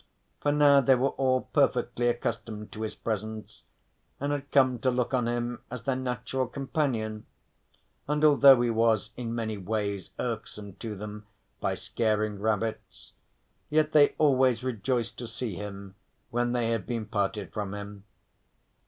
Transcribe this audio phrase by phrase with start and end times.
[0.41, 3.65] For now they were all perfectly accustomed to his presence,
[4.19, 7.27] and had come to look on him as their natural companion,
[8.07, 11.27] and although he was in many ways irksome to them
[11.59, 13.13] by scaring rabbits,
[13.69, 15.93] yet they always rejoiced to see him
[16.31, 18.05] when they had been parted from him.